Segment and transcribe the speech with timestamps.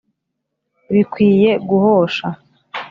[0.93, 2.27] Bikwiye guhosha.